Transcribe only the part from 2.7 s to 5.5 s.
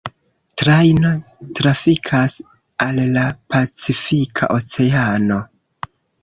al la Pacifika oceano.